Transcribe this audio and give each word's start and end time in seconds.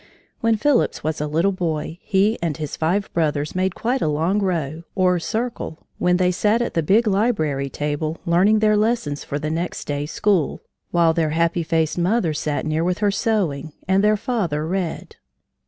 When 0.39 0.55
Phillips 0.57 1.03
was 1.03 1.21
a 1.21 1.27
little 1.27 1.51
boy, 1.51 1.99
he 2.01 2.39
and 2.41 2.57
his 2.57 2.75
five 2.75 3.13
brothers 3.13 3.53
made 3.53 3.75
quite 3.75 4.01
a 4.01 4.07
long 4.07 4.39
row, 4.39 4.81
or 4.95 5.19
circle, 5.19 5.85
when 5.99 6.17
they 6.17 6.31
sat 6.31 6.59
at 6.59 6.73
the 6.73 6.81
big 6.81 7.05
library 7.05 7.69
table 7.69 8.17
learning 8.25 8.61
their 8.61 8.75
lessons 8.75 9.23
for 9.23 9.37
the 9.37 9.51
next 9.51 9.85
day's 9.85 10.09
school, 10.09 10.63
while 10.89 11.13
their 11.13 11.29
happy 11.37 11.61
faced 11.61 11.99
mother 11.99 12.33
sat 12.33 12.65
near 12.65 12.83
with 12.83 12.97
her 12.97 13.11
sewing, 13.11 13.73
and 13.87 14.03
their 14.03 14.17
father 14.17 14.65
read. 14.65 15.17